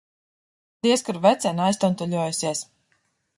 [0.87, 2.65] Diez kur vecene aiztuntuļojusies.